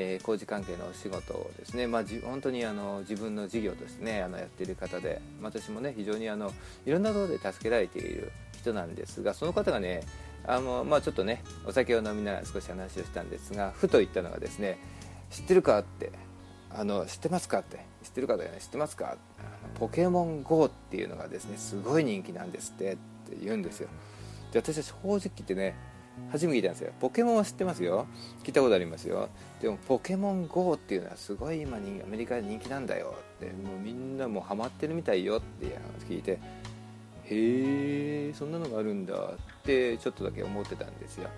[0.00, 6.52] えー、工事関係のお仕事をですね、まあ、じ本当にあの自分の事業としてねあのやっている方で私もね非常にあの
[6.86, 10.04] いろんなところで助けられている人なんですがその方がね
[10.46, 14.78] あの、まあ、ちょっとねお酒を飲みながら少し話をしたんですがふと言ったのがですね
[15.30, 16.12] 知ってるかって
[16.70, 19.16] あの知ってますかって知ってるかだよね知ってますか？
[19.80, 22.96] ポケモン GO っていうのがですねすごい人気なんですってっ
[23.28, 23.88] て言うんですよ。
[24.52, 25.74] で私は正直言ってね
[26.30, 26.92] 初めて聞いたんですよ。
[27.00, 28.06] ポケモンは知ってますよ。
[28.44, 29.28] 聞いたことありますよ。
[29.60, 33.14] でもポケモン GO っていうのはすごい今にアメリカで人気なんだよ。
[33.36, 35.38] ってもうみんなもうハマってるみたいよ。
[35.38, 36.38] っていう話聞いてへ
[38.30, 39.14] えそんなのがあるんだ。
[39.14, 39.18] っ
[39.64, 41.28] てちょっとだけ思ってたんですよ、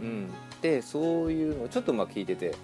[0.00, 2.54] うん、でそういうのをちょっとまあ聞いてて。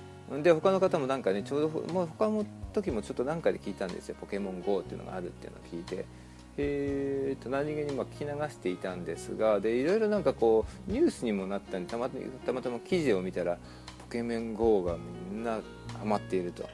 [0.43, 4.17] で他の方もなんかねちょうど、まあ、他の時もちょっと何かで聞いたんですよ。
[4.19, 6.07] ポケモン GO っていうのがあるっていうのを聞いて。
[6.59, 12.09] えー、と何気にま聞き流していたんですがでいろいろなんかこうニュースにもなったんでたま
[12.61, 13.57] たま記事を見たら
[14.01, 14.97] ポケモン GO が
[15.31, 15.61] みんな
[15.99, 16.69] ハマっていると。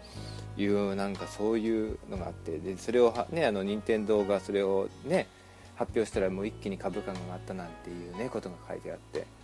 [0.61, 5.29] いうなんかそういうのがあってでそれをねあの任天堂がそれをね
[5.77, 9.39] 発表したらもう一気に株価が上がったなんていうねことが書いてあって。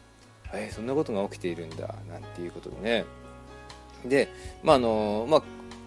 [0.54, 3.04] えー、そんなことが起きているんだなんていうことでね。
[4.04, 4.28] で
[4.62, 5.42] まああのまあ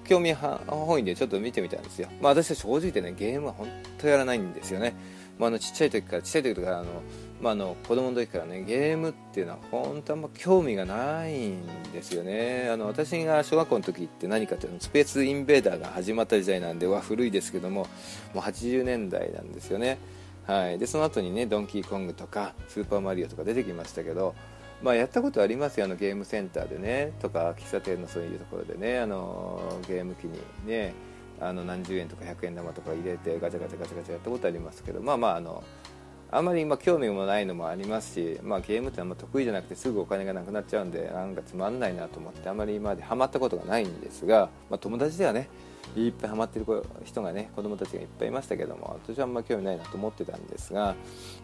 [0.08, 3.68] 興味本位でちょっと見てみたんですよ、まあ、私は正直言ってねゲームは本
[3.98, 4.94] 当やらないんですよね、
[5.38, 6.86] まあ、あのちっちゃい時からちっちゃい時とかあの、
[7.42, 12.70] まあ、あの子供の時からねゲームっていうのは本当あんま興味がないんですよね。
[12.72, 17.88] あの私が小学校の時って何かっていうとスペースインベーダーが始まった時代なんでは古いですけども
[18.34, 19.98] もう80年代なんですよね。
[20.46, 24.34] はい、でその後にねドンキーコングとかスーパーマリオとか出てきましたけど
[24.82, 30.94] まあ、やったことありますよあのゲームセンターでねとか喫茶店のそういうところでねあのゲーム機にね
[31.40, 35.64] あの何十円とか100円玉とか入れてガチャガチャガチャガチャやったことありますけどまあまああの
[36.30, 45.50] あんまり今興味もないのもありますし、まあ、ゲームってあんま得意じゃなくてすぐお金がなくなっちゃうんでなんかつまんないなと思ってあんまり今までハマったことがないんですが、まあ、友達ではね
[45.96, 46.66] いっぱいハマってる
[47.06, 50.96] 人がね子供たちがいっぱいいましたけども私はあんま興味ないなと思ってたんですが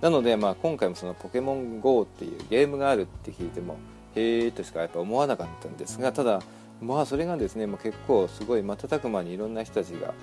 [0.01, 3.77] なのでまあ今回もその「ポケモン GO」っていうゲームがあるって聞いても
[4.15, 6.41] へえとしかやっぱ思わなかったんですがただ
[6.82, 10.13] まあそれがですねもう結構すごい瞬く間にいろんな人たちが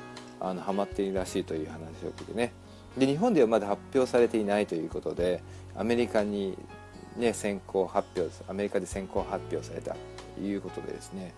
[0.40, 2.52] あのハマっているらしいという話を聞いてね。
[2.96, 5.42] で日本ではまだ発表されていないということで
[5.76, 6.58] アメリカに、
[7.16, 9.94] ね、先行発表アメリカで先行発表された
[10.34, 11.32] ということでですね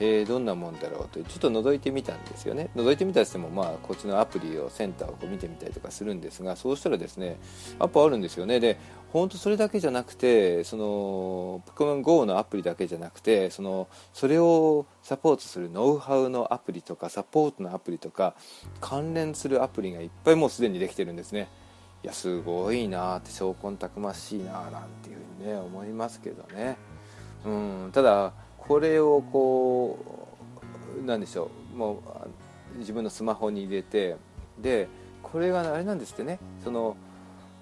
[0.00, 1.08] えー、どんなもんだろう？
[1.08, 2.70] とちょっと覗いてみたんですよね。
[2.76, 7.36] 覗いてみたりしてもまあこっちのアプリをセンターをこう見てみたりとかするんですがそうしたらですね
[7.78, 8.60] アプあるんですよね。
[8.60, 8.78] で
[9.12, 18.34] 本当それだけじゃなくてそのポケモン GO のアプリだけじゃなくてそのそれをサポートするノウハウのアプリとかサポートのアプリとか
[18.80, 21.48] 関連するアプリがいっぱいもうすでにできてるんですね。
[22.04, 26.76] いやすごいなって証拠たくましいななんていうふうにね思いますけどね。
[27.44, 28.32] うんただ
[28.68, 29.98] これをこ
[31.02, 32.02] うなんでしょうも
[32.76, 34.16] う自分のスマホに入れて
[34.58, 34.88] で
[35.22, 36.94] これがあれなんですってねその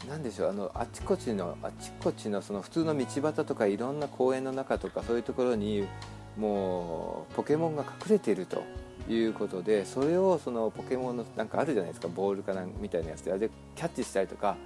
[0.09, 5.87] 何でしょうあのあちこちのあちこちのその普通の道端とかいろんな公園の中とかそういうところに
[6.37, 8.63] もうポケモンが隠れていると
[9.09, 14.57] いうことでそれをそのポケモンのなんかあるじゃないですかボールかなんみたいなやつであれでキャッチしたりとか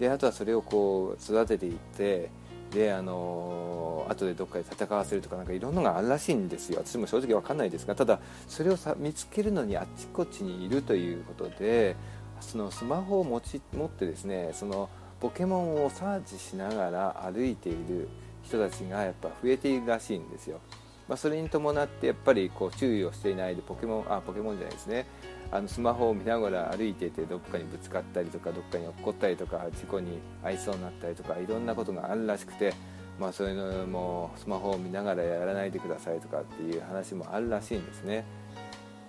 [0.00, 2.30] であとはそれをこう育てていって
[2.72, 6.82] であの後でどっかで戦わせるとかなんかいろんなのがあるらしいんですよ。
[6.84, 11.96] 私も正直分かんないですがただそれをさ見つけるのにあちこちにいるということで
[12.40, 14.88] そのスマホを持ち持ってですねその
[15.20, 18.08] ポケモンをサーチしながら歩いている
[18.42, 20.60] 人たちがやっぱ増えているらしいんですよ、
[21.08, 25.06] まあ、それに伴ってやっぱりこう注意をしていないでポケモンあポケモンじゃないですね。
[25.50, 32.74] あのスマホを見ながら歩いててどっかにぶつかったりとかどっかに落っこったりとか事故に遭いそうになったりとかいろんなことがあるらしくて、
[33.18, 38.24] まあ、そういうのもスマホを見ながらやらないでくださいとかっていう話もあるらしいんですね。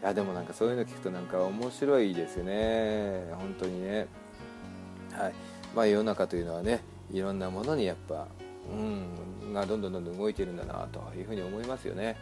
[0.01, 3.23] いやでもなんかそういうの聞くとなんか面白いですよね。
[3.31, 4.07] 本当にね。
[5.11, 5.33] はい。
[5.75, 8.27] まあ世の中というのはねいろんなものにやっぱ
[8.71, 12.15] うんがどんどんどんどん動いてるんだなというふうに思いますよね。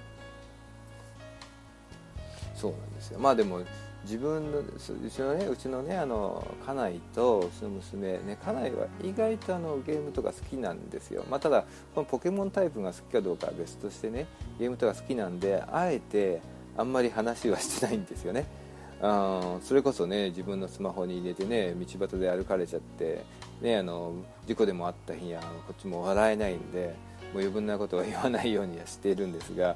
[2.56, 3.19] そうなんですよ。
[3.19, 3.60] まあでも
[4.06, 4.63] 自分のう
[5.10, 11.26] ちのねうちのねあの家内とうちの娘ね家内は意外とあのゲームとか好きなんですよ。
[11.30, 14.28] まあただこのポケモンタイプが好きかどうかは別としてね
[14.60, 16.41] ゲームとか好きなんであえて
[16.78, 18.46] あんまり話はしてないんですよね。
[19.02, 23.26] あそれこそね自分のスマホに入れてね道端で歩かれちゃって、
[23.62, 24.13] ね、あの
[24.48, 26.96] 事故でもあった日にはこっちも笑えないんで
[27.34, 29.76] もう余分なことは言わないようにはしているんですが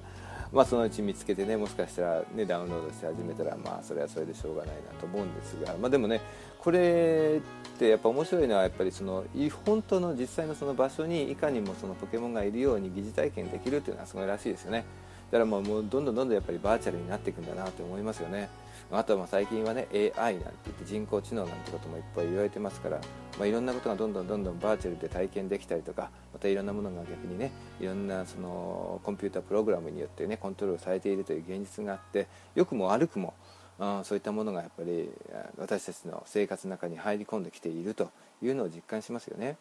[0.52, 6.22] まあ、そのうち見つけてねもしかしたら、ね、ダウンロードして始めたらまあそれはそれでしょうがないなと思うんですが、まあ、でもね
[6.58, 7.40] これ
[7.76, 9.26] ってやっぱ面白いのはやっぱりその
[9.66, 14.86] 本当の実際のその場所にいかにもそのポケモンがいるように疑似体験できるっていうのはすごいらしいですよね。
[15.32, 18.50] だからもうどんどんどんどんやっぱりバーチャルになっていくんだなと思いますよね。
[18.92, 23.00] あとは最近はね AI なんて言って人工知能なんてこともいっぱい言われてますから、
[23.38, 33.34] まあ、いろんなことがどんどんどんどんバーチャルで体験できたりとかまたいろんなものが逆にねいろんなそのコンピュータープログラムによってねコントロールされているという現実があって良くも悪くも
[33.80, 35.10] あそういったものがやっぱり
[35.58, 38.10] 私たちの生活の中に入り込んできていると
[38.42, 39.58] いうのを実感しますよね。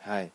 [0.00, 0.30] はい、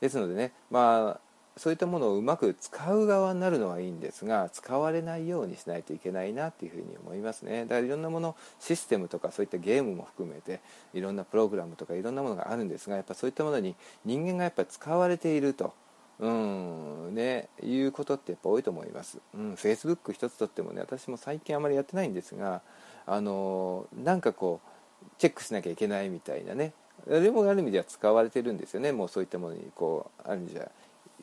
[0.00, 1.20] ですのでね、まあ、
[1.58, 10.60] そういったものをうまく使う側になるのはいいんですが使われないようにしないといけないなっていうふうに思いますねだからいろんなものシステムとかそういったゲームも含めて
[10.94, 13.74] いろんなプログラムとかいろんなものがあるんですがやっぱそういったものに
[14.04, 15.72] 人間がやっぱ使われていると。
[16.20, 19.18] うんね、いうことってやっぱ多いと思います。
[19.34, 22.60] うん、Facebook 一つとってもね私も最近あまりやってないんですが
[23.06, 26.72] あのなんかこうチェックしなきゃいけないみたいなね
[27.06, 30.68] でもある意味では使われてるんですよねもうそういったものにこうある意味じゃ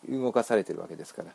[0.09, 1.31] 動かされてるわけですから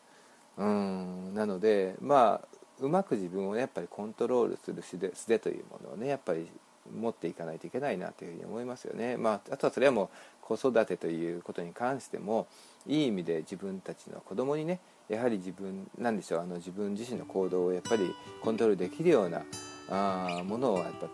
[0.59, 2.49] うんなのでまあ
[2.81, 6.49] うまく自分をねやっぱりコントロールする素手素手というものをねやっぱり
[6.95, 9.17] 持っていかないといけないなというふうに思いますよね。
[9.17, 10.09] まあ、あとはそれはもう
[10.41, 12.49] 子育てということに関しても
[12.87, 18.13] いい意味で自分たちの子供にねやはり自分なんでしょうあの自分自身の行動をやっぱり
[18.43, 19.43] コントロールできるような
[19.89, 21.07] あものをやっぱ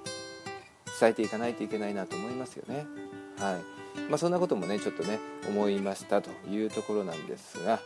[1.00, 2.86] 伝えていかないといけないなと思いますよね。
[3.38, 3.75] はい
[4.08, 5.18] まあ、そんなこともねちょっとね
[5.48, 7.80] 思いましたというところなんですが、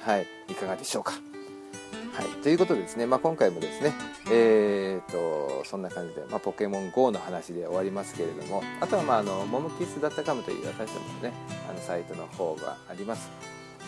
[0.00, 1.12] はい、いかがでしょうか。
[2.16, 3.92] はい、ということでですね、まあ、今回もですね、
[4.30, 11.34] えーと、そんな感じで、まあ、ポケモン GO の話で終わりますけれどもあとは、まあ、あのモモキスダッタカムという私どものね
[11.68, 13.30] あのサイトの方があります。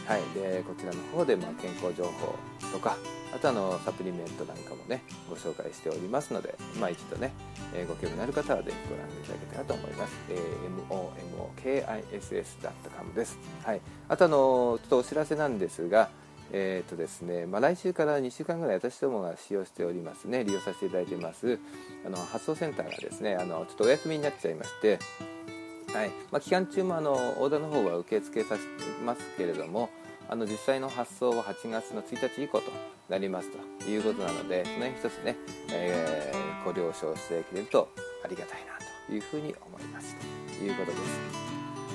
[0.07, 2.35] はい、でこちらの方で、ま、健康情報
[2.73, 2.97] とか
[3.35, 7.33] あとあのサプリメントなんかもねご紹介しておりますので、まあ、一度ね、
[7.75, 10.39] えー、ご興味のある方はぜひご覧いただけたらと思います、えー、
[11.64, 16.11] momokiss.com です、はい、あとあのちょっとお知らせなんですが
[16.51, 20.45] えーとですねまあ、来週から2週間ぐらい私どもが使用しておりますね。
[20.45, 21.59] 利用させていただいてます
[22.07, 24.99] あの発送センターがですねあのちょっとお休みになっちゃいまして
[25.93, 26.11] はい。
[26.31, 29.91] まあ、期間中もあのオーダーの方は受け付けさせますけれども
[30.31, 32.70] あの実際の発送は8月の1日以降と
[33.09, 33.49] なります
[33.79, 35.37] ということなのでその辺一つね、
[35.72, 37.89] えー、ご了承してくれると
[38.22, 38.72] ありがたいな
[39.07, 40.14] というふうに思います
[40.59, 41.49] ということです。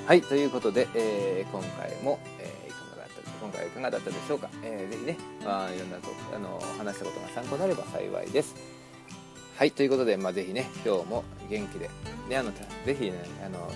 [0.08, 8.56] はいということで、えー、今回も、えー、いかがだった今回はいかがだったでしょうか、えー、ぜひね、まあ、いろんなとあの話したことが参考になれば幸いです。
[9.56, 11.90] はいということで、まあ、ぜひね今日も元気で、
[12.28, 13.14] ね、あのぜひね
[13.46, 13.72] あの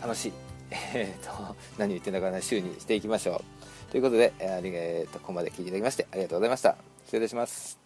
[0.00, 0.32] 楽しい、
[0.70, 3.42] えーと、何言ってんだかな週にしていきましょ
[3.88, 3.90] う。
[3.90, 6.76] ということで、えー、とここまで聞いていただきましてありがとうございました。
[7.04, 7.83] 失礼いたします。